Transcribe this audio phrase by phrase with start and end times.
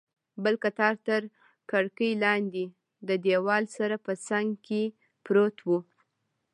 [0.43, 1.21] بل قطار تر
[1.71, 2.65] کړکۍ لاندې،
[3.07, 4.83] د دیوال سره په څنګ کې
[5.25, 5.69] پروت و.